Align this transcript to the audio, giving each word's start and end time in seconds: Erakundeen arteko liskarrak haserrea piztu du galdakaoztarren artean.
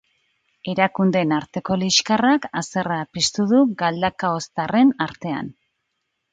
Erakundeen 0.71 1.33
arteko 1.37 1.77
liskarrak 1.81 2.49
haserrea 2.61 3.05
piztu 3.19 3.47
du 3.53 3.63
galdakaoztarren 3.85 4.99
artean. 5.09 5.57